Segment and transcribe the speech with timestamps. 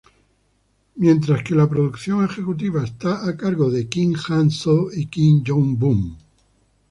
[0.95, 6.15] Mientras que la producción ejecutiva está a cargo de Kim Han-soo y Kim Young-bum.